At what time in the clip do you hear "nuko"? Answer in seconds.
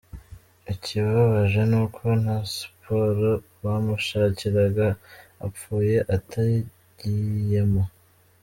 1.71-2.03